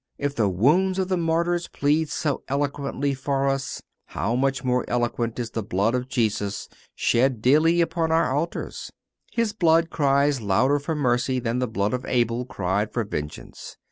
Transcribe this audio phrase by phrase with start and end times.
[0.17, 5.37] If the wounds of the Martyrs plead so eloquently for us, how much more eloquent
[5.37, 8.91] is the blood of Jesus shed daily upon our altars?
[9.31, 13.77] His blood cries louder for mercy than the blood of Abel cried for vengeance.